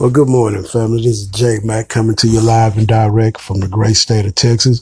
[0.00, 1.02] Well, good morning, family.
[1.02, 4.34] This is Jay Mack coming to you live and direct from the great state of
[4.34, 4.80] Texas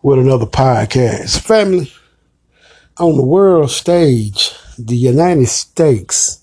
[0.00, 1.40] with another podcast.
[1.40, 1.92] Family,
[2.98, 6.40] on the world stage, the United States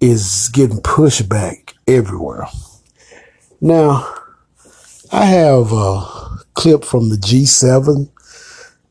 [0.00, 2.48] is getting pushed back everywhere.
[3.60, 4.12] Now,
[5.12, 8.10] I have a clip from the G7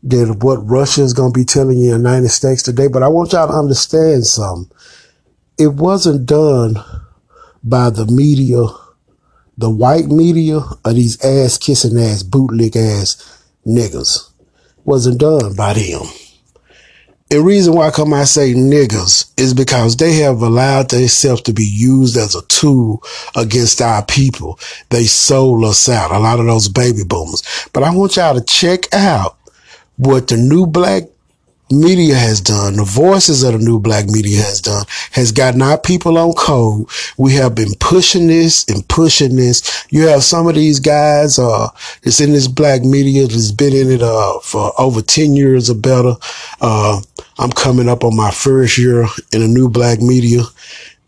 [0.03, 3.33] that what Russia is going to be telling the United States today, but I want
[3.33, 4.73] y'all to understand something.
[5.57, 6.81] It wasn't done
[7.63, 8.65] by the media,
[9.57, 14.29] the white media, or these ass kissing ass bootleg ass niggas.
[14.83, 16.01] Wasn't done by them.
[17.29, 21.53] The reason why I come I say niggas is because they have allowed themselves to
[21.53, 23.01] be used as a tool
[23.37, 24.59] against our people.
[24.89, 27.69] They sold us out, a lot of those baby boomers.
[27.71, 29.37] But I want y'all to check out
[29.95, 31.03] what the new black
[31.71, 35.77] media has done, the voices of the new black media has done, has gotten our
[35.77, 36.87] people on code.
[37.17, 39.85] We have been pushing this and pushing this.
[39.89, 41.69] You have some of these guys, uh,
[42.03, 45.75] that's in this black media that's been in it, uh, for over 10 years or
[45.75, 46.13] better.
[46.59, 47.01] Uh,
[47.39, 50.41] I'm coming up on my first year in a new black media.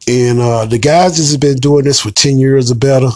[0.08, 3.10] And, uh, the guys that have been doing this for 10 years or better,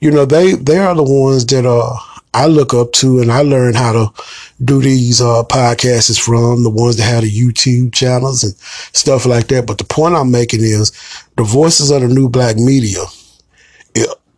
[0.00, 1.96] you know, they, they are the ones that, uh,
[2.34, 4.24] I look up to and I learned how to
[4.62, 9.48] do these uh, podcasts from the ones that have the YouTube channels and stuff like
[9.48, 9.66] that.
[9.66, 10.92] But the point I'm making is
[11.36, 13.04] the voices of the new black media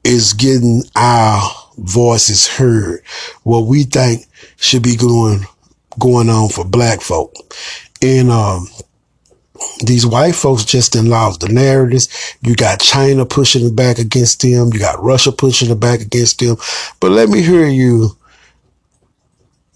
[0.04, 1.42] is getting our
[1.78, 3.02] voices heard.
[3.42, 5.44] What we think should be going
[5.98, 7.34] going on for black folk.
[8.02, 8.68] And um,
[9.84, 12.08] these white folks just in lost the narratives.
[12.42, 14.70] You got China pushing it back against them.
[14.72, 16.56] You got Russia pushing it back against them.
[17.00, 18.16] But let me hear you.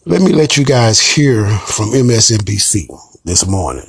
[0.07, 2.89] Let me let you guys hear from MSNBC
[3.25, 3.87] this morning.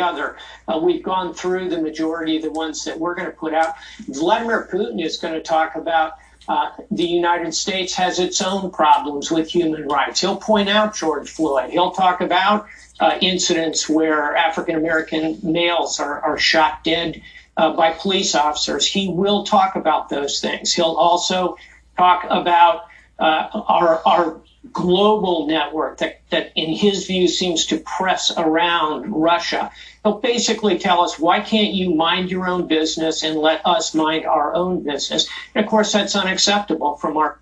[0.00, 3.52] Other, uh, we've gone through the majority of the ones that we're going to put
[3.52, 3.74] out.
[4.08, 6.14] Vladimir Putin is going to talk about
[6.48, 10.20] uh, the United States has its own problems with human rights.
[10.20, 11.70] He'll point out George Floyd.
[11.70, 12.66] He'll talk about
[13.02, 17.20] uh, incidents where African American males are, are shot dead
[17.56, 18.86] uh, by police officers.
[18.86, 20.72] He will talk about those things.
[20.72, 21.56] He'll also
[21.98, 22.84] talk about
[23.18, 24.40] uh, our, our
[24.72, 29.72] global network that, that, in his view, seems to press around Russia.
[30.04, 34.26] He'll basically tell us, why can't you mind your own business and let us mind
[34.26, 35.28] our own business?
[35.56, 37.40] And of course, that's unacceptable from our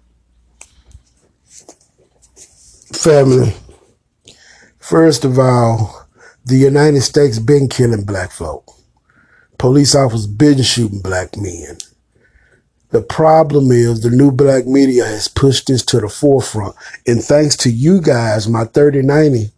[2.95, 3.55] family.
[4.91, 6.09] First of all,
[6.45, 8.75] the United States been killing black folk.
[9.57, 11.79] Police officers been shooting black men.
[12.89, 16.75] The problem is the new black media has pushed this to the forefront.
[17.07, 19.53] And thanks to you guys, my 3090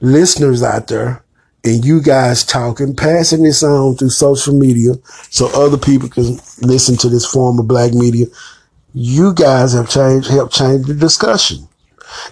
[0.00, 1.22] listeners out there,
[1.62, 4.94] and you guys talking, passing this on through social media
[5.30, 8.26] so other people can listen to this form of black media,
[8.92, 11.67] you guys have changed, helped change the discussion.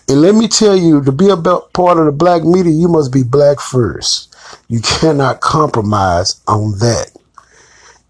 [0.09, 3.13] And let me tell you, to be a part of the black media, you must
[3.13, 4.35] be black first.
[4.69, 7.11] You cannot compromise on that.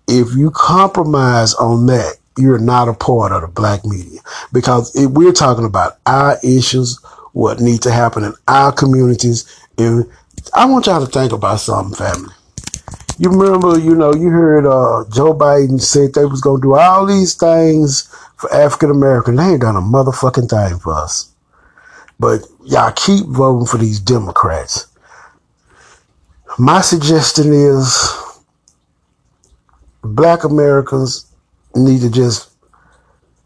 [0.09, 4.21] If you compromise on that, you're not a part of the black media
[4.53, 7.01] because it, we're talking about our issues,
[7.33, 9.45] what needs to happen in our communities.
[9.79, 10.09] And
[10.55, 12.35] I want y'all to think about something, family.
[13.19, 16.75] You remember, you know, you heard uh, Joe Biden said they was going to do
[16.75, 18.03] all these things
[18.37, 19.37] for African American.
[19.37, 21.33] They ain't done a motherfucking thing for us.
[22.19, 24.87] But y'all keep voting for these Democrats.
[26.59, 28.17] My suggestion is
[30.03, 31.27] black Americans
[31.75, 32.51] need to just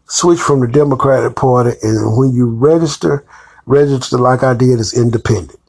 [0.07, 3.25] switch from the Democratic Party and when you register,
[3.65, 5.59] register like I did as independent.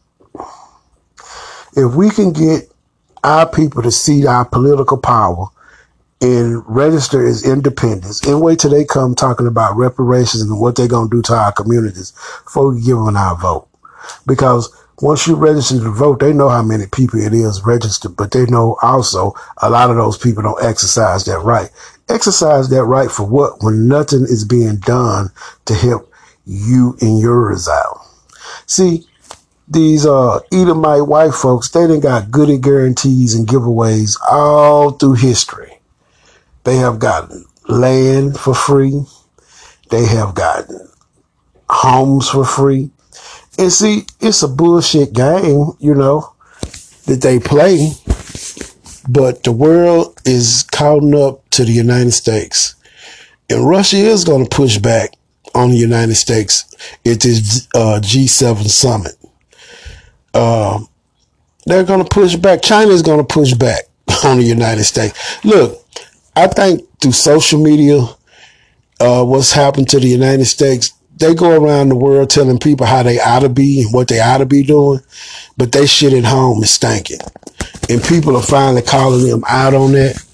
[1.75, 2.71] If we can get
[3.25, 5.49] our people to see our political power
[6.23, 10.89] and register as independents and wait till they come talking about reparations and what they're
[10.89, 12.13] going to do to our communities
[12.45, 13.69] before we give them our vote.
[14.27, 18.31] Because once you register to vote, they know how many people it is registered, but
[18.31, 21.71] they know also a lot of those people don't exercise that right.
[22.09, 23.63] Exercise that right for what?
[23.63, 25.31] When nothing is being done
[25.65, 26.13] to help
[26.47, 28.07] you and yours out.
[28.67, 29.07] See,
[29.67, 35.82] these uh Edomite white folks, they didn't got goody guarantees and giveaways all through history.
[36.65, 39.03] They have gotten land for free.
[39.91, 40.89] They have gotten
[41.69, 42.91] homes for free.
[43.59, 46.33] And see, it's a bullshit game, you know,
[47.07, 47.93] that they play.
[49.09, 52.77] But the world is caught up to the United States.
[53.51, 55.15] And Russia is going to push back
[55.55, 56.65] on the United States
[57.05, 59.17] at this uh, G7 summit.
[60.33, 60.81] Uh,
[61.67, 62.63] they're going to push back.
[62.63, 63.85] China is going to push back
[64.25, 65.45] on the United States.
[65.45, 65.85] Look,
[66.35, 68.07] I think through social media,
[69.01, 73.03] uh, what's happened to the United States, they go around the world telling people how
[73.03, 75.01] they ought to be and what they ought to be doing,
[75.57, 77.21] but they shit at home is stinking.
[77.89, 80.25] And people are finally calling them out on that.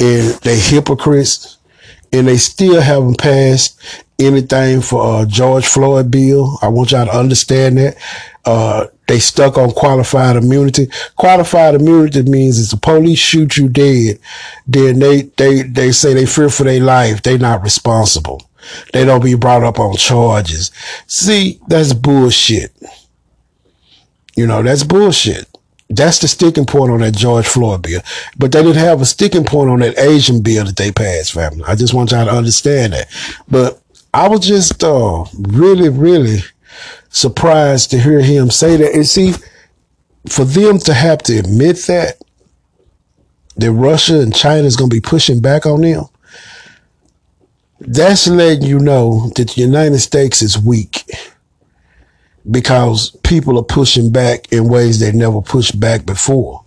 [0.00, 1.56] And they hypocrites.
[2.12, 3.78] And they still haven't passed
[4.18, 6.58] anything for uh, George Floyd bill.
[6.62, 7.96] I want y'all to understand that.
[8.44, 10.86] Uh, they stuck on qualified immunity.
[11.16, 14.20] Qualified immunity means if the police shoot you dead,
[14.66, 17.22] then they, they, they say they fear for their life.
[17.22, 18.42] They not responsible.
[18.92, 20.70] They don't be brought up on charges.
[21.06, 22.70] See, that's bullshit.
[24.36, 25.46] You know, that's bullshit.
[25.88, 28.02] That's the sticking point on that George Floyd bill.
[28.36, 31.64] But they didn't have a sticking point on that Asian bill that they passed, family.
[31.66, 33.08] I just want y'all to understand that.
[33.48, 33.80] But
[34.12, 36.40] I was just uh, really, really
[37.10, 38.94] surprised to hear him say that.
[38.94, 39.32] And see,
[40.28, 42.22] for them to have to admit that,
[43.56, 46.04] that Russia and China is going to be pushing back on them,
[47.80, 51.04] that's letting you know that the United States is weak
[52.50, 56.64] because people are pushing back in ways they never pushed back before.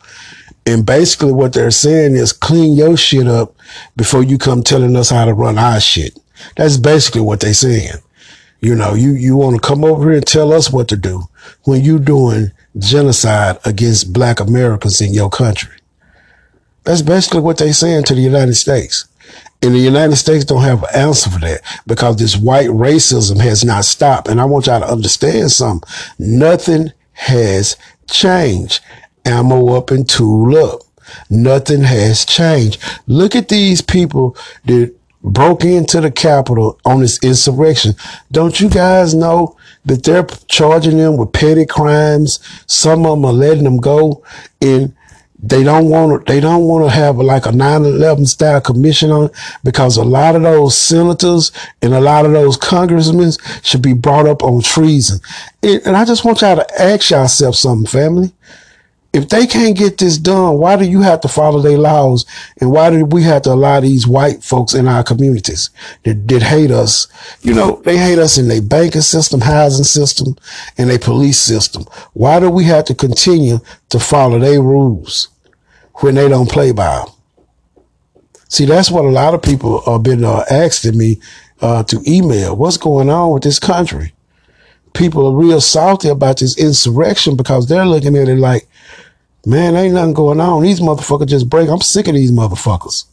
[0.65, 3.55] And basically what they're saying is clean your shit up
[3.95, 6.17] before you come telling us how to run our shit.
[6.55, 7.95] That's basically what they're saying.
[8.61, 11.23] You know, you, you want to come over here and tell us what to do
[11.63, 15.75] when you doing genocide against black Americans in your country.
[16.83, 19.07] That's basically what they're saying to the United States.
[19.63, 23.63] And the United States don't have an answer for that because this white racism has
[23.63, 24.27] not stopped.
[24.27, 25.87] And I want y'all to understand something.
[26.17, 27.77] Nothing has
[28.09, 28.79] changed.
[29.25, 30.81] Ammo up and tool up.
[31.29, 32.81] Nothing has changed.
[33.05, 34.35] Look at these people
[34.65, 37.93] that broke into the Capitol on this insurrection.
[38.31, 42.39] Don't you guys know that they're charging them with petty crimes?
[42.67, 44.23] Some of them are letting them go.
[44.61, 44.95] And
[45.43, 49.25] they don't want to, they don't want to have like a 9-11 style commission on
[49.25, 49.31] it
[49.63, 51.51] because a lot of those senators
[51.81, 53.31] and a lot of those congressmen
[53.63, 55.19] should be brought up on treason.
[55.63, 58.31] And I just want y'all to ask yourself something, family.
[59.13, 62.25] If they can't get this done, why do you have to follow their laws?
[62.61, 65.69] And why do we have to allow these white folks in our communities
[66.03, 67.07] that, that hate us?
[67.41, 70.37] You know, they hate us in their banking system, housing system,
[70.77, 71.83] and their police system.
[72.13, 73.59] Why do we have to continue
[73.89, 75.27] to follow their rules
[75.95, 77.09] when they don't play by them?
[78.47, 81.19] See, that's what a lot of people have been uh, asking me
[81.61, 82.55] uh, to email.
[82.55, 84.13] What's going on with this country?
[84.93, 88.67] People are real salty about this insurrection because they're looking at it like,
[89.45, 90.63] Man, ain't nothing going on.
[90.63, 91.69] These motherfuckers just break.
[91.69, 93.05] I'm sick of these motherfuckers.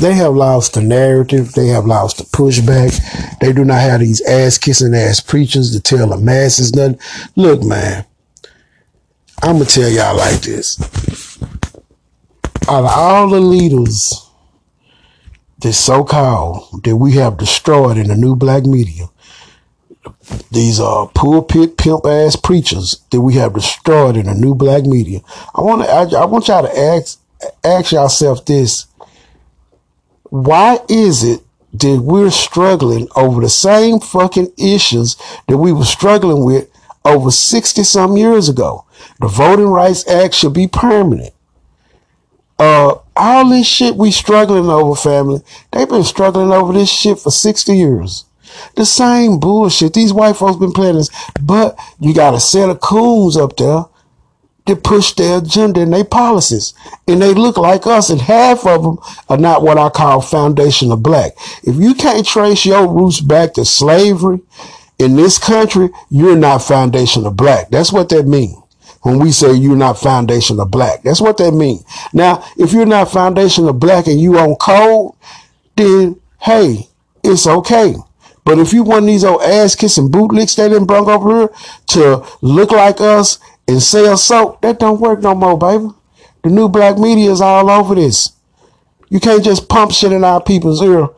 [0.00, 1.52] They have lost the narrative.
[1.52, 3.38] They have lost the pushback.
[3.40, 6.98] They do not have these ass kissing ass preachers to tell the masses nothing.
[7.36, 8.04] Look, man,
[9.42, 10.78] I'm gonna tell y'all like this.
[12.68, 14.30] Out of all the leaders
[15.60, 19.08] that so called that we have destroyed in the new black media,
[20.50, 25.20] these uh pulpit pimp ass preachers that we have destroyed in the new black media.
[25.54, 27.18] I want to I, I want y'all to ask
[27.64, 28.86] ask yourself this.
[30.30, 31.42] Why is it
[31.74, 35.16] that we're struggling over the same fucking issues
[35.48, 36.68] that we were struggling with
[37.04, 38.84] over 60 some years ago?
[39.20, 41.34] The Voting Rights Act should be permanent.
[42.58, 47.30] Uh, all this shit we struggling over, family, they've been struggling over this shit for
[47.30, 48.24] 60 years.
[48.76, 49.94] The same bullshit.
[49.94, 53.84] These white folks been playing this, but you got a set of coons up there
[54.66, 56.74] that push their agenda and their policies.
[57.08, 60.96] And they look like us, and half of them are not what I call foundational
[60.96, 61.32] black.
[61.64, 64.40] If you can't trace your roots back to slavery
[64.98, 67.70] in this country, you're not foundational black.
[67.70, 68.56] That's what that means.
[69.02, 71.84] When we say you're not foundational black, that's what that means.
[72.12, 75.14] Now, if you're not foundational black and you on code,
[75.74, 76.88] then hey,
[77.24, 77.96] it's okay.
[78.44, 81.50] But if you want these old ass kissing bootlicks they didn't bring over here
[81.88, 85.88] to look like us and sell soap, that don't work no more, baby.
[86.42, 88.32] The new black media is all over this.
[89.08, 91.08] You can't just pump shit in our people's ear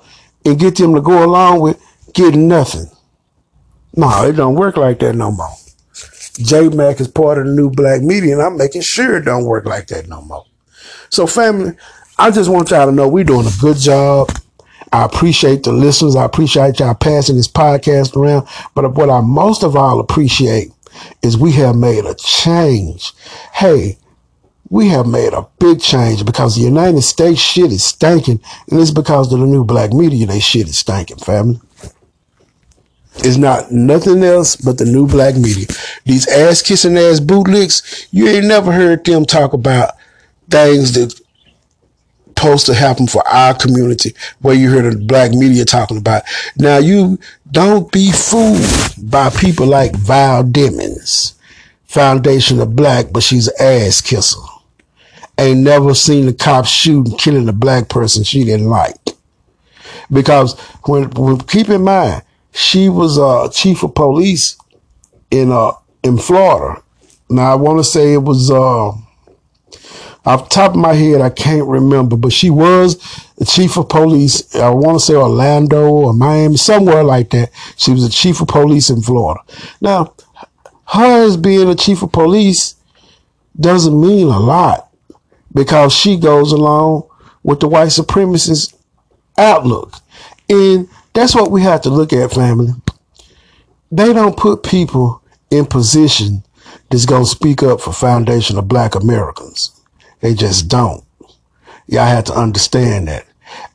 [0.44, 1.80] and get them to go along with
[2.12, 2.90] getting nothing.
[3.96, 5.54] No, it don't work like that no more.
[6.38, 9.44] J Mac is part of the new black media, and I'm making sure it don't
[9.44, 10.44] work like that no more.
[11.08, 11.72] So, family,
[12.18, 14.30] I just want y'all to know we're doing a good job.
[14.94, 16.14] I appreciate the listeners.
[16.14, 18.46] I appreciate y'all passing this podcast around.
[18.76, 20.70] But what I most of all appreciate
[21.20, 23.12] is we have made a change.
[23.54, 23.98] Hey,
[24.70, 28.40] we have made a big change because the United States shit is stinking.
[28.70, 31.60] And it's because of the new black media, they shit is stinking, family.
[33.16, 35.66] It's not nothing else but the new black media.
[36.04, 39.94] These ass kissing ass bootlicks, you ain't never heard them talk about
[40.48, 41.20] things that
[42.44, 46.24] supposed to happen for our community where you hear the black media talking about.
[46.58, 47.18] Now you
[47.50, 48.60] don't be fooled
[48.98, 51.34] by people like Val Demings,
[51.84, 54.40] Foundational Black, but she's an ass kisser.
[55.38, 58.94] Ain't never seen the cops shooting, killing a black person she didn't like.
[60.12, 62.22] Because when, when keep in mind,
[62.52, 64.58] she was a uh, chief of police
[65.30, 65.72] in uh
[66.02, 66.82] in Florida.
[67.30, 68.92] Now I want to say it was uh
[70.26, 72.96] off top of my head, I can't remember, but she was
[73.36, 74.54] the chief of police.
[74.54, 77.50] I want to say Orlando or Miami, somewhere like that.
[77.76, 79.40] She was the chief of police in Florida.
[79.80, 80.14] Now,
[80.86, 82.76] her as being a chief of police
[83.58, 84.90] doesn't mean a lot
[85.52, 87.08] because she goes along
[87.42, 88.74] with the white supremacist
[89.38, 89.94] outlook.
[90.48, 92.72] And that's what we have to look at, family.
[93.92, 96.42] They don't put people in position
[96.90, 99.73] that's going to speak up for foundational black Americans.
[100.24, 101.04] They just don't.
[101.86, 103.26] Y'all have to understand that.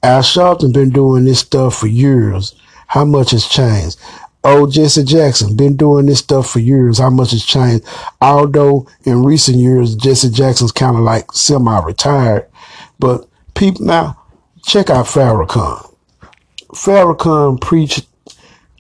[0.02, 2.60] Al Sharpton been doing this stuff for years.
[2.88, 4.00] How much has changed?
[4.44, 6.98] Oh, Jesse Jackson been doing this stuff for years.
[6.98, 7.86] How much has changed?
[8.20, 12.48] Although in recent years, Jesse Jackson's kind of like semi-retired,
[12.98, 14.20] but people now
[14.66, 15.88] check out Farrakhan.
[16.74, 18.08] Farrakhan preached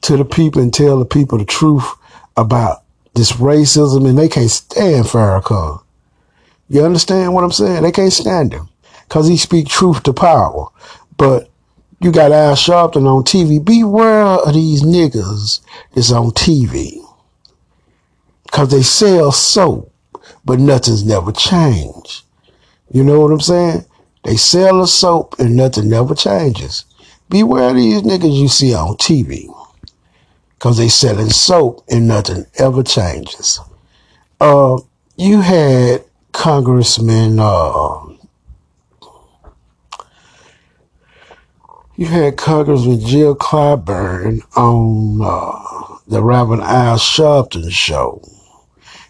[0.02, 1.88] to the people and tell the people the truth
[2.36, 2.82] about
[3.14, 5.84] this racism, and they can't stand Farrakhan.
[6.70, 7.82] You understand what I'm saying?
[7.82, 8.70] They can't stand him
[9.08, 10.68] because he speak truth to power.
[11.18, 11.50] But
[12.00, 13.64] you got Al Sharpton on TV.
[13.64, 15.62] Beware of these niggas
[15.94, 17.04] that's on TV
[18.44, 19.92] because they sell soap,
[20.46, 22.24] but nothing's never changed.
[22.92, 23.86] You know what I'm saying?
[24.24, 26.86] They sell a soap and nothing never changes.
[27.30, 29.54] Beware of these niggas you see on TV
[30.54, 33.60] because they selling soap and nothing ever changes.
[34.42, 34.80] Uh,
[35.16, 36.04] you had
[36.40, 38.00] Congressman, uh,
[41.98, 48.24] you had Congressman Jim Clyburn on uh, the Reverend Al Sharpton show.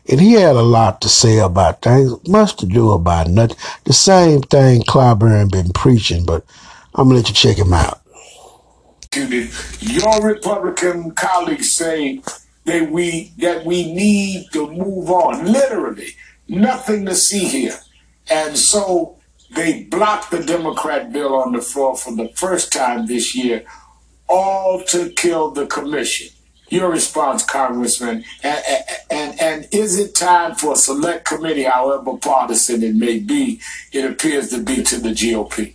[0.09, 3.57] And he had a lot to say about things, much to do about nothing.
[3.83, 6.43] The same thing Clyburn been preaching, but
[6.95, 8.01] I'm gonna let you check him out.
[9.81, 12.23] Your Republican colleagues say
[12.65, 16.15] that we that we need to move on, literally
[16.49, 17.79] nothing to see here.
[18.29, 19.17] And so
[19.55, 23.65] they blocked the Democrat bill on the floor for the first time this year,
[24.27, 26.27] all to kill the commission.
[26.69, 28.63] Your response, Congressman, and,
[29.09, 33.59] and, and is it time for a select committee, however partisan it may be,
[33.91, 35.73] it appears to be to the GOP?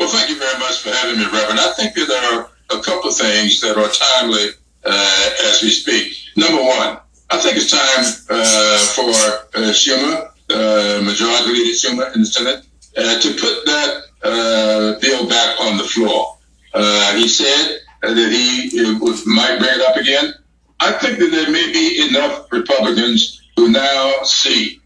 [0.00, 1.60] Well, thank you very much for having me, Reverend.
[1.60, 4.48] I think that there are a couple of things that are timely
[4.84, 6.14] uh, as we speak.
[6.36, 6.98] Number one,
[7.30, 9.10] I think it's time uh, for
[9.58, 12.64] uh, Schumer, uh, Majority Leader Schumer in the Senate,
[12.96, 16.38] uh, to put that uh, bill back on the floor.
[16.72, 20.32] Uh, he said that he was, might bring it up again.
[20.80, 24.80] I think that there may be enough Republicans who now see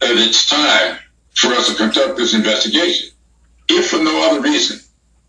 [0.00, 0.98] that it's time
[1.34, 3.10] for us to conduct this investigation,
[3.68, 4.80] if for no other reason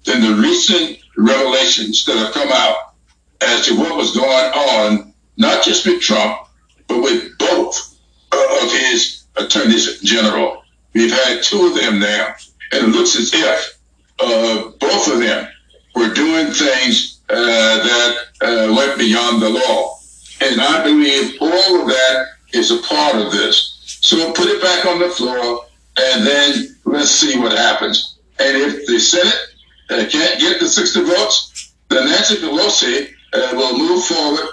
[0.05, 2.93] than the recent revelations that have come out
[3.41, 6.44] as to what was going on, not just with Trump,
[6.87, 7.97] but with both
[8.31, 10.63] uh, of his attorneys general.
[10.93, 12.35] We've had two of them now,
[12.71, 13.79] and it looks as if
[14.19, 15.47] uh, both of them
[15.93, 19.97] were doing things uh, that uh, went beyond the law.
[20.41, 23.99] And I believe all of that is a part of this.
[24.01, 25.65] So put it back on the floor,
[25.97, 28.17] and then let's see what happens.
[28.39, 29.39] And if the Senate
[29.89, 34.47] uh, can't get the 60 votes, then Nancy Pelosi uh, will move forward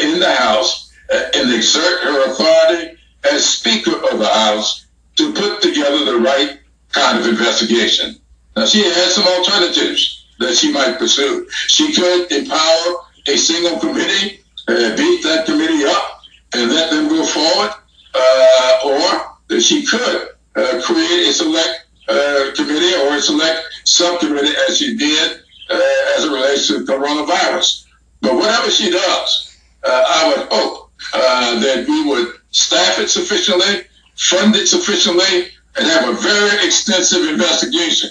[0.00, 2.96] in the House and exert her authority
[3.30, 4.86] as Speaker of the House
[5.16, 6.58] to put together the right
[6.92, 8.16] kind of investigation.
[8.56, 11.46] Now, she has some alternatives that she might pursue.
[11.68, 12.96] She could empower
[13.28, 16.22] a single committee, uh, beat that committee up,
[16.54, 17.70] and let them go forward,
[18.14, 24.78] uh, or she could uh, create a select uh, committee or a select subcommittee, as
[24.78, 27.86] she did uh, as it relates to coronavirus.
[28.20, 33.82] But whatever she does, uh, I would hope uh, that we would staff it sufficiently,
[34.16, 38.10] fund it sufficiently, and have a very extensive investigation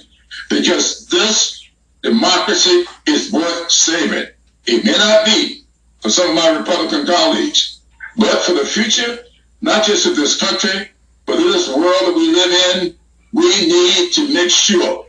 [0.50, 1.69] because this
[2.01, 4.27] democracy is worth saving.
[4.65, 5.63] It may not be
[6.00, 7.81] for some of my Republican colleagues,
[8.17, 9.19] but for the future,
[9.62, 10.89] not just of this country,
[11.25, 12.96] but of this world that we live in,
[13.34, 15.05] we need to make sure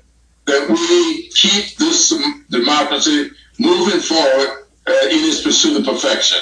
[0.47, 2.13] that we keep this
[2.51, 6.39] democracy moving forward uh, in its pursuit of perfection.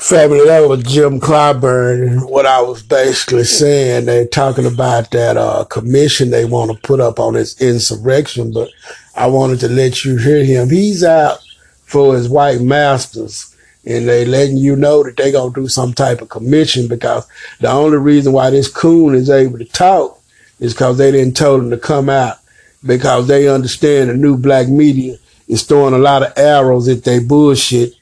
[0.00, 2.26] Family, that was Jim Clyburn.
[2.30, 7.00] What I was basically saying, they're talking about that uh, commission they want to put
[7.00, 8.70] up on this insurrection, but
[9.14, 10.70] I wanted to let you hear him.
[10.70, 11.40] He's out
[11.84, 13.54] for his white masters,
[13.84, 17.28] and they letting you know that they gonna do some type of commission because
[17.60, 20.18] the only reason why this coon is able to talk
[20.60, 22.38] is because they didn't tell him to come out
[22.86, 27.20] because they understand the new black media is throwing a lot of arrows at their
[27.20, 27.92] bullshit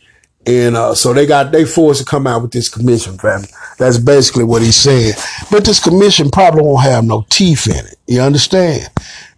[0.46, 3.48] and uh, so they got they forced to come out with this commission, family.
[3.78, 5.14] That's basically what he's saying.
[5.50, 7.96] But this commission probably won't have no teeth in it.
[8.06, 8.88] You understand?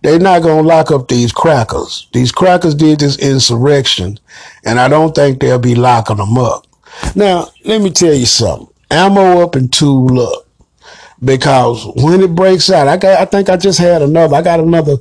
[0.03, 2.09] They're not gonna lock up these crackers.
[2.13, 4.19] These crackers did this insurrection,
[4.65, 6.67] and I don't think they'll be locking them up.
[7.15, 8.69] Now, let me tell you something.
[8.91, 10.47] Ammo up and tool up.
[11.23, 14.61] Because when it breaks out, I got I think I just had another I got
[14.61, 14.97] another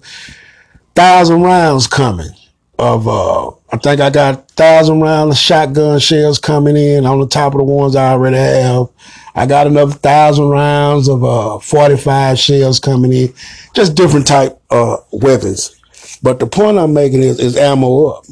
[0.96, 2.32] thousand rounds coming
[2.78, 7.20] of uh I think I got a thousand rounds of shotgun shells coming in on
[7.20, 8.88] the top of the ones I already have.
[9.36, 13.34] I got another thousand rounds of uh 45 shells coming in.
[13.76, 15.76] Just different type uh weapons.
[16.24, 18.26] But the point I'm making is, is ammo up.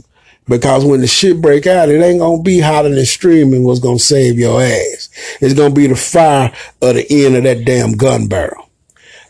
[0.49, 3.99] Because when the shit break out, it ain't gonna be hotter than streaming what's gonna
[3.99, 5.09] save your ass.
[5.39, 6.51] It's gonna be the fire
[6.81, 8.66] of the end of that damn gun barrel.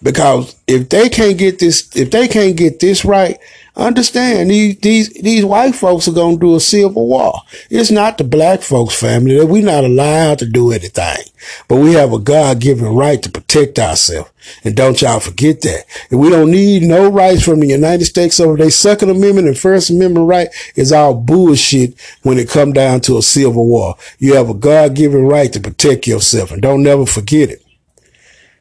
[0.01, 3.39] Because if they can't get this, if they can't get this right,
[3.77, 7.42] understand these these these white folks are gonna do a civil war.
[7.70, 11.25] It's not the black folks' family that we're not allowed to do anything,
[11.68, 14.30] but we have a God given right to protect ourselves.
[14.63, 15.84] And don't y'all forget that.
[16.10, 19.58] And we don't need no rights from the United States over their Second Amendment and
[19.58, 23.96] First Amendment right is all bullshit when it come down to a civil war.
[24.20, 27.67] You have a God given right to protect yourself, and don't never forget it.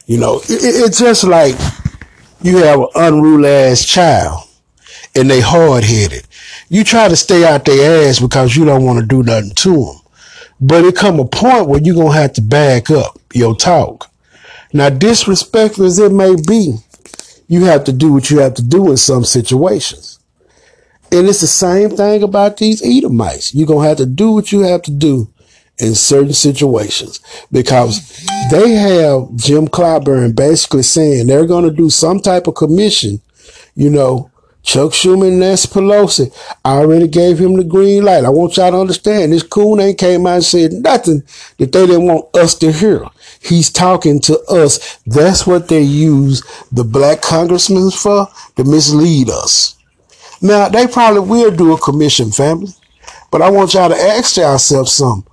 [0.06, 1.56] You know, it, it's just like
[2.40, 4.48] you have an unruly ass child
[5.16, 6.26] and they hard headed.
[6.68, 9.84] You try to stay out their ass because you don't want to do nothing to
[9.84, 9.96] them.
[10.60, 14.10] But it come a point where you're going to have to back up your talk.
[14.72, 16.76] Now, disrespectful as it may be,
[17.48, 20.18] you have to do what you have to do in some situations.
[21.12, 23.54] And it's the same thing about these Edomites.
[23.54, 25.28] You're going to have to do what you have to do
[25.78, 27.20] in certain situations
[27.52, 33.20] because they have Jim Clyburn basically saying they're going to do some type of commission,
[33.74, 34.30] you know,
[34.66, 36.34] Chuck Schumer and Nancy Pelosi,
[36.64, 38.24] I already gave him the green light.
[38.24, 41.22] I want y'all to understand this coon ain't came out and said nothing
[41.58, 43.06] that they didn't want us to hear.
[43.40, 44.98] He's talking to us.
[45.06, 49.76] That's what they use the black congressmen for to mislead us.
[50.42, 52.72] Now, they probably will do a commission, family.
[53.30, 55.32] But I want y'all to ask yourself something.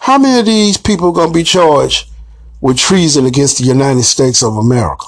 [0.00, 2.08] How many of these people are going to be charged
[2.62, 5.04] with treason against the United States of America?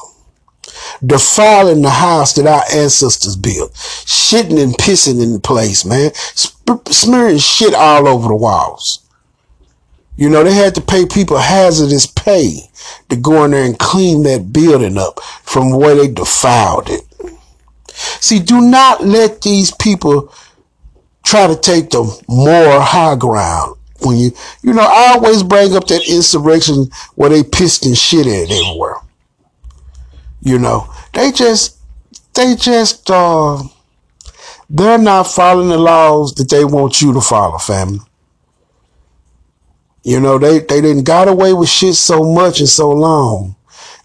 [1.05, 3.73] Defiling the house that our ancestors built.
[3.73, 6.13] Shitting and pissing in the place, man.
[6.15, 9.09] Sp- smearing shit all over the walls.
[10.17, 12.59] You know, they had to pay people hazardous pay
[13.09, 17.03] to go in there and clean that building up from where they defiled it.
[18.21, 20.33] See, do not let these people
[21.25, 25.87] try to take the moral high ground when you, you know, I always bring up
[25.89, 28.97] that insurrection where they pissed and shit at everywhere.
[30.41, 31.79] You know, they just,
[32.35, 33.63] they just, uh,
[34.69, 38.01] they're not following the laws that they want you to follow, family.
[40.03, 43.55] You know, they, they didn't got away with shit so much and so long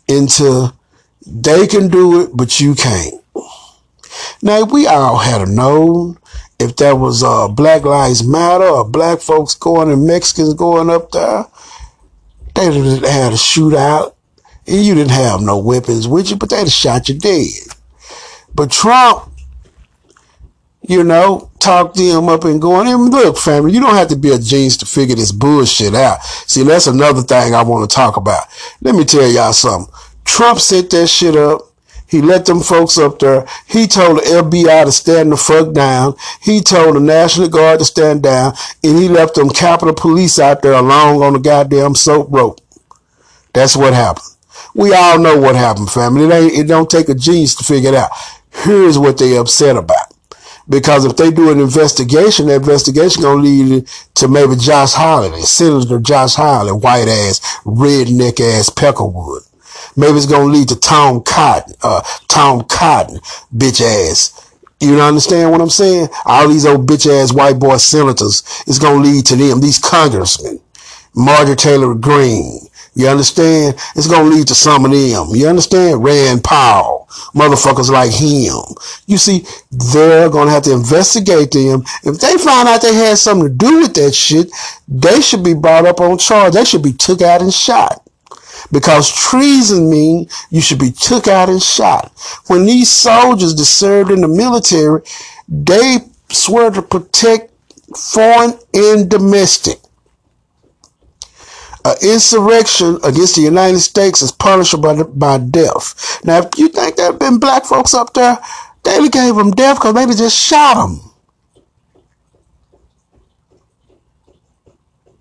[0.08, 0.78] until
[1.26, 3.16] they can do it, but you can't.
[4.42, 6.18] Now, we all had a known
[6.60, 11.12] if that was uh, Black Lives Matter or black folks going and Mexicans going up
[11.12, 11.46] there,
[12.56, 14.14] they would have had a shootout.
[14.66, 17.48] And you didn't have no weapons with you, but they'd have shot you dead.
[18.54, 19.32] But Trump,
[20.82, 24.32] you know, talked them up and going, and look, family, you don't have to be
[24.32, 26.24] a genius to figure this bullshit out.
[26.24, 28.46] See, that's another thing I want to talk about.
[28.82, 29.94] Let me tell y'all something.
[30.26, 31.62] Trump set that shit up.
[32.08, 33.46] He let them folks up there.
[33.68, 36.16] He told the FBI to stand the fuck down.
[36.42, 38.54] He told the National Guard to stand down.
[38.84, 42.62] And he left them Capitol Police out there alone on the goddamn soap rope.
[43.54, 44.26] That's what happened.
[44.74, 46.26] We all know what happened, family.
[46.26, 48.12] It, ain't, it don't take a genius to figure it out.
[48.52, 50.14] Here's what they upset about.
[50.70, 56.00] Because if they do an investigation, that investigation gonna lead to maybe Josh Hawley, Senator
[56.00, 59.47] Josh Hawley, white ass, redneck ass Peckerwood.
[59.96, 63.20] Maybe it's gonna lead to Tom Cotton, uh, Tom Cotton,
[63.56, 64.34] bitch ass.
[64.80, 66.10] You understand what I'm saying?
[66.26, 70.60] All these old bitch ass white boy senators is gonna lead to them, these congressmen.
[71.16, 73.76] Marjorie Taylor Greene, You understand?
[73.96, 75.30] It's gonna lead to some of them.
[75.36, 76.04] You understand?
[76.04, 78.62] Rand Paul, motherfuckers like him.
[79.08, 81.84] You see, they're gonna have to investigate them.
[82.04, 84.50] If they find out they had something to do with that shit,
[84.88, 86.54] they should be brought up on charge.
[86.54, 88.07] They should be took out and shot.
[88.72, 92.12] Because treason mean you should be took out and shot.
[92.48, 95.02] When these soldiers that served in the military,
[95.48, 95.98] they
[96.30, 97.52] swear to protect
[97.96, 99.80] foreign and domestic.
[101.86, 106.20] An insurrection against the United States is punishable by, by death.
[106.26, 108.38] Now, if you think there have been black folks up there,
[108.84, 111.00] they gave them death because maybe just shot them.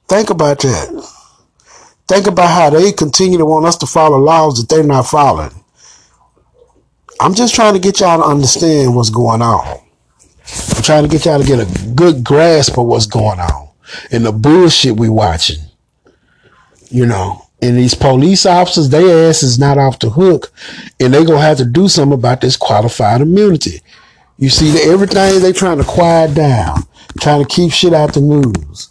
[0.09, 1.16] Think about that.
[2.09, 5.51] Think about how they continue to want us to follow laws that they're not following.
[7.21, 9.81] I'm just trying to get y'all to understand what's going on.
[10.77, 13.69] I'm trying to get y'all to get a good grasp of what's going on
[14.11, 15.59] and the bullshit we watching.
[16.89, 20.53] You know, and these police officers, their ass is not off the hook,
[21.01, 23.81] and they gonna have to do something about this qualified immunity.
[24.39, 26.85] You see, everything they trying to quiet down,
[27.21, 28.89] trying to keep shit out the news,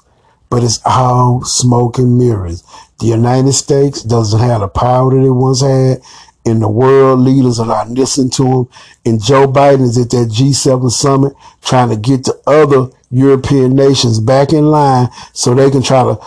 [0.50, 2.64] but it's all smoke and mirrors.
[3.00, 6.02] The United States doesn't have the power that it once had,
[6.46, 8.70] and the world leaders are not listening to them.
[9.06, 14.20] And Joe Biden is at that G7 summit trying to get the other European nations
[14.20, 16.20] back in line so they can try to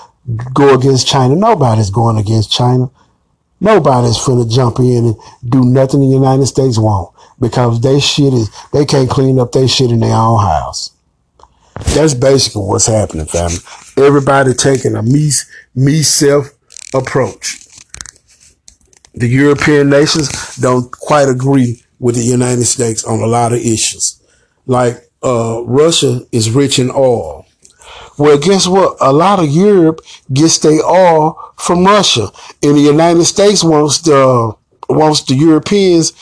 [0.53, 1.37] go against China.
[1.37, 2.91] Nobody's going against China.
[3.61, 5.17] Nobody's finna jump in and
[5.49, 9.69] do nothing the United States won't because they shit is, they can't clean up their
[9.69, 10.91] shit in their own house.
[11.95, 13.59] That's basically what's happening, family.
[13.97, 15.31] Everybody taking a me,
[15.75, 16.51] me self
[16.95, 17.67] approach.
[19.15, 24.23] The European nations don't quite agree with the United States on a lot of issues.
[24.67, 27.47] Like, uh, Russia is rich in oil.
[28.19, 28.97] Well, guess what?
[29.01, 30.01] A lot of Europe
[30.33, 32.31] gets their oil from Russia,
[32.63, 34.55] and the United States wants the
[34.89, 36.13] wants the Europeans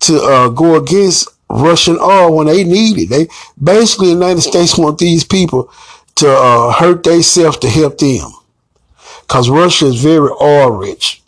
[0.00, 3.08] to uh, go against Russian oil when they need it.
[3.08, 3.28] They
[3.62, 5.70] basically the United States want these people
[6.16, 8.30] to uh, hurt themselves to help them,
[9.22, 11.22] because Russia is very oil rich.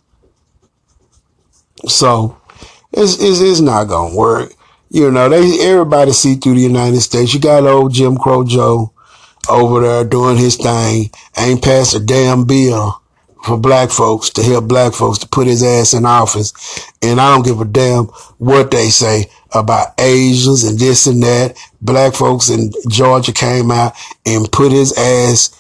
[1.87, 2.41] So
[2.93, 4.55] it's, it's, it's not gonna work.
[4.91, 7.33] You know, they everybody see through the United States.
[7.33, 8.93] You got old Jim Crow Joe
[9.49, 13.01] over there doing his thing, ain't passed a damn bill
[13.43, 16.53] for black folks to help black folks to put his ass in office.
[17.03, 18.05] And I don't give a damn
[18.39, 21.57] what they say about Asians and this and that.
[21.81, 25.59] Black folks in Georgia came out and put his ass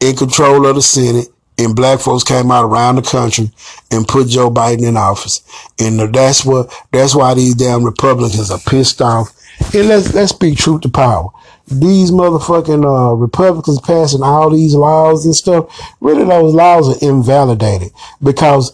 [0.00, 1.28] in control of the Senate
[1.60, 3.50] and black folks came out around the country
[3.90, 5.42] and put Joe Biden in office.
[5.78, 9.28] And that's what, that's why these damn Republicans are pissed off.
[9.74, 11.28] And let's, let's speak truth to power.
[11.66, 15.68] These motherfucking, uh, Republicans passing all these laws and stuff,
[16.00, 17.90] really those laws are invalidated
[18.22, 18.72] because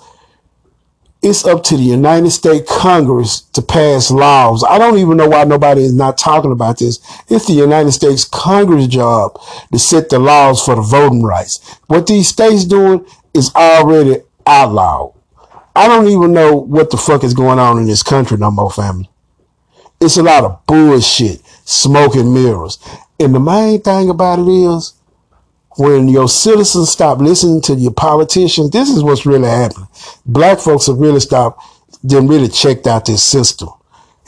[1.22, 4.62] it's up to the United States Congress to pass laws.
[4.62, 7.00] I don't even know why nobody is not talking about this.
[7.28, 9.40] It's the United States Congress job
[9.72, 11.78] to set the laws for the voting rights.
[11.86, 15.14] What these states doing is already outlawed.
[15.74, 18.70] I don't even know what the fuck is going on in this country no more,
[18.70, 19.10] family.
[20.00, 22.78] It's a lot of bullshit, smoke and mirrors.
[23.18, 24.94] And the main thing about it is
[25.76, 29.88] when your citizens stop listening to your politicians, this is what's really happening.
[30.24, 31.62] Black folks have really stopped,
[32.02, 33.68] then really checked out this system.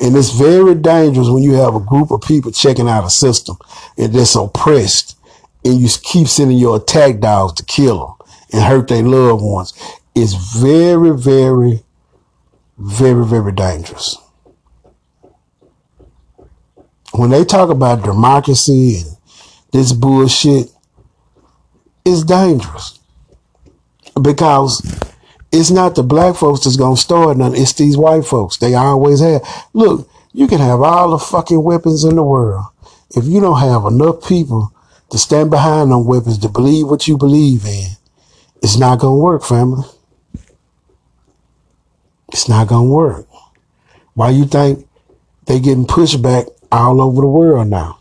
[0.00, 3.56] And it's very dangerous when you have a group of people checking out a system
[3.96, 5.16] and they're oppressed
[5.64, 9.98] and you keep sending your attack dogs to kill them and hurt their loved ones.
[10.14, 11.82] It's very, very,
[12.76, 14.18] very, very dangerous.
[17.12, 19.16] When they talk about democracy and
[19.72, 20.70] this bullshit,
[22.08, 22.98] it's dangerous
[24.20, 24.82] because
[25.52, 27.60] it's not the black folks that's gonna start nothing.
[27.60, 28.56] It's these white folks.
[28.56, 29.42] They always have.
[29.72, 32.66] Look, you can have all the fucking weapons in the world.
[33.14, 34.72] If you don't have enough people
[35.10, 37.92] to stand behind them weapons to believe what you believe in,
[38.62, 39.84] it's not gonna work, family.
[42.30, 43.26] It's not gonna work.
[44.14, 44.86] Why you think
[45.46, 48.00] they getting pushed back all over the world now?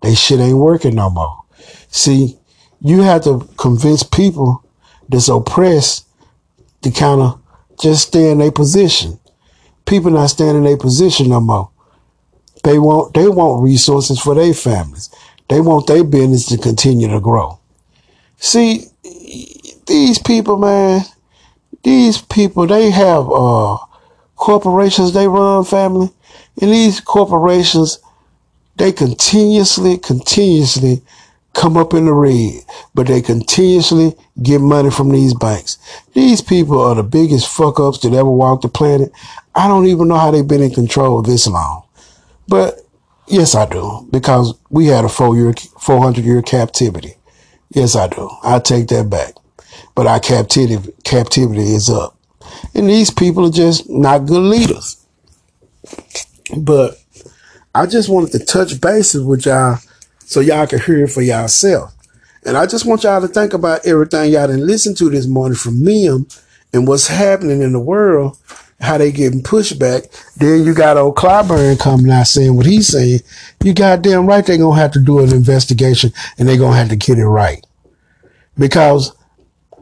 [0.00, 1.42] They shit ain't working no more.
[1.88, 2.38] See,
[2.86, 4.64] you have to convince people
[5.08, 6.06] that's oppressed
[6.82, 7.40] to kind of
[7.80, 9.18] just stay in their position.
[9.86, 11.68] People not staying in their position no more.
[12.62, 15.10] They want they want resources for their families.
[15.48, 17.58] They want their business to continue to grow.
[18.36, 18.86] See,
[19.86, 21.02] these people, man,
[21.82, 23.78] these people, they have uh
[24.36, 26.10] corporations they run, family,
[26.60, 27.98] and these corporations,
[28.76, 31.02] they continuously, continuously
[31.56, 32.60] come up in the red,
[32.94, 35.78] but they continuously get money from these banks.
[36.12, 39.10] These people are the biggest fuck ups that ever walked the planet.
[39.54, 41.84] I don't even know how they've been in control this long.
[42.46, 42.80] But
[43.26, 47.14] yes, I do, because we had a four year, 400 year captivity.
[47.70, 48.30] Yes, I do.
[48.44, 49.34] I take that back.
[49.94, 52.18] But our captivity, captivity is up.
[52.74, 55.04] And these people are just not good leaders.
[56.56, 57.00] But
[57.74, 59.78] I just wanted to touch bases with y'all
[60.26, 61.94] so y'all can hear it for yourself.
[62.44, 65.56] And I just want y'all to think about everything y'all didn't listen to this morning
[65.56, 66.26] from them
[66.72, 68.36] and what's happening in the world,
[68.80, 70.34] how they getting pushback.
[70.34, 73.20] Then you got old Clyburn coming out saying what he's saying.
[73.62, 76.96] You goddamn right they're gonna have to do an investigation and they're gonna have to
[76.96, 77.64] get it right.
[78.58, 79.12] Because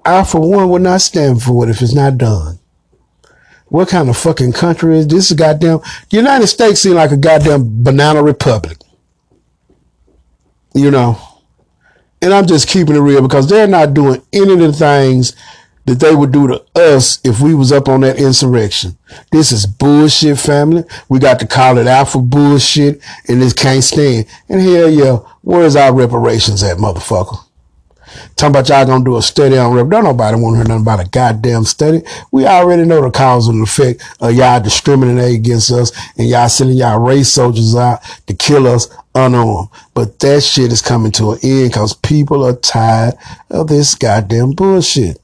[0.05, 2.59] I for one would not stand for it if it's not done.
[3.69, 5.33] What kind of fucking country is this?
[5.33, 5.81] Goddamn,
[6.11, 8.79] the United States seem like a goddamn banana republic
[10.75, 11.19] you know.
[12.23, 15.35] And I'm just keeping it real because they're not doing any of the things
[15.87, 18.97] that they would do to us if we was up on that insurrection.
[19.31, 20.85] This is bullshit, family.
[21.11, 24.27] We got to call it out for bullshit, and this can't stand.
[24.49, 27.44] And hell yeah, where's our reparations at, motherfucker?
[28.37, 29.89] Talking about y'all gonna do a study on rep.
[29.89, 32.03] Don't nobody want to hear nothing about a goddamn study.
[32.31, 36.77] We already know the cause and effect of y'all discriminating against us and y'all sending
[36.77, 39.69] y'all race soldiers out to kill us unarmed.
[39.95, 43.15] But that shit is coming to an end because people are tired
[43.51, 45.21] of this goddamn bullshit.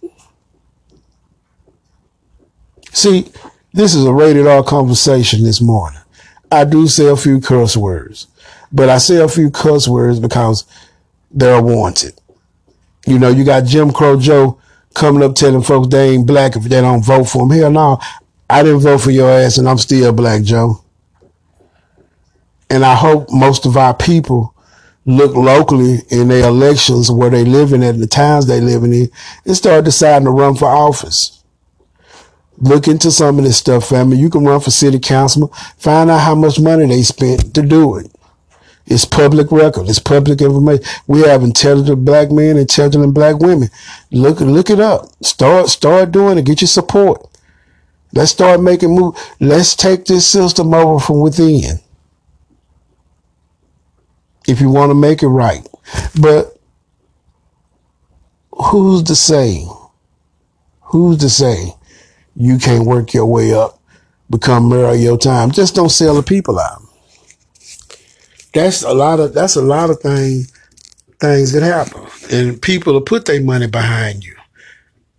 [2.92, 3.30] See,
[3.72, 6.00] this is a rated R conversation this morning.
[6.50, 8.26] I do say a few curse words,
[8.72, 10.64] but I say a few curse words because
[11.30, 12.19] they're wanted.
[13.10, 14.60] You know, you got Jim Crow Joe
[14.94, 17.50] coming up telling folks they ain't black if they don't vote for him.
[17.50, 17.98] Hell no,
[18.48, 20.82] I didn't vote for your ass and I'm still black, Joe.
[22.70, 24.54] And I hope most of our people
[25.06, 29.08] look locally in their elections where they living at the towns they living in
[29.44, 31.42] and start deciding to run for office.
[32.58, 34.18] Look into some of this stuff, family.
[34.18, 37.96] You can run for city council, Find out how much money they spent to do
[37.96, 38.14] it.
[38.86, 39.88] It's public record.
[39.88, 40.84] It's public information.
[41.06, 43.68] We have intelligent black men, intelligent black women.
[44.10, 45.06] Look, look it up.
[45.22, 46.44] Start, start doing it.
[46.44, 47.26] Get your support.
[48.12, 49.16] Let's start making move.
[49.38, 51.78] Let's take this system over from within.
[54.48, 55.64] If you want to make it right,
[56.20, 56.58] but
[58.50, 59.64] who's to say?
[60.80, 61.76] Who's to say
[62.34, 63.78] you can't work your way up,
[64.28, 65.52] become mayor of your time?
[65.52, 66.89] Just don't sell the people out
[68.52, 70.52] that's a lot of that's a lot of things
[71.20, 74.34] things that happen, and people will put their money behind you.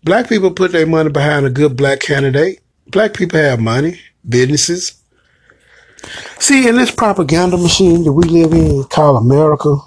[0.03, 2.59] Black people put their money behind a good black candidate.
[2.87, 4.99] Black people have money, businesses.
[6.39, 9.77] See, in this propaganda machine that we live in called America,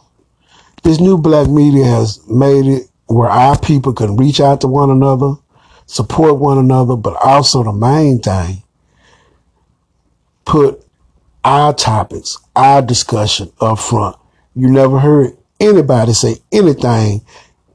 [0.84, 4.90] this new black media has made it where our people can reach out to one
[4.90, 5.34] another,
[5.86, 8.62] support one another, but also the main thing,
[10.44, 10.83] put
[11.44, 14.16] our topics, our discussion up front.
[14.54, 17.22] You never heard anybody say anything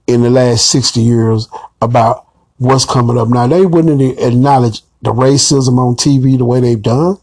[0.08, 1.48] in the last 60 years
[1.82, 2.26] about
[2.58, 3.48] what's coming up now.
[3.48, 7.18] They wouldn't acknowledge the racism on TV the way they've done.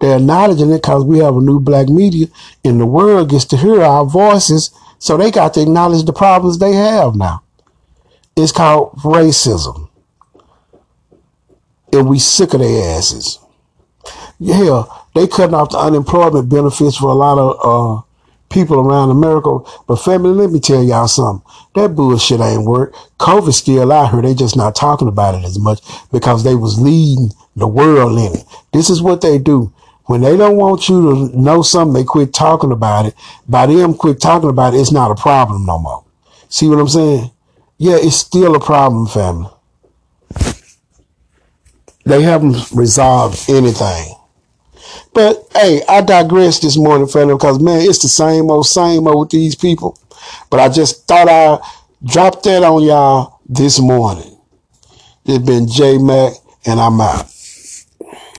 [0.00, 2.26] They're acknowledging it because we have a new black media
[2.64, 4.70] and the world gets to hear our voices.
[4.98, 7.42] So they got to acknowledge the problems they have now.
[8.36, 9.88] It's called racism.
[11.92, 13.38] And we sick of their asses.
[14.44, 18.02] Yeah, they cutting off the unemployment benefits for a lot of uh,
[18.50, 19.60] people around America.
[19.86, 21.48] But family, let me tell y'all something.
[21.76, 22.92] That bullshit ain't work.
[23.20, 24.20] COVID's still out here.
[24.20, 28.40] They just not talking about it as much because they was leading the world in
[28.40, 28.44] it.
[28.72, 29.72] This is what they do.
[30.06, 33.14] When they don't want you to know something, they quit talking about it.
[33.48, 36.04] By them quit talking about it, it's not a problem no more.
[36.48, 37.30] See what I'm saying?
[37.78, 39.50] Yeah, it's still a problem, family.
[42.04, 44.16] They haven't resolved anything.
[45.12, 49.20] But hey, I digress this morning, fella, because man, it's the same old, same old
[49.20, 49.98] with these people.
[50.50, 51.60] But I just thought I'd
[52.04, 54.38] drop that on y'all this morning.
[55.24, 56.32] It's been J Mac,
[56.66, 57.26] and I'm out.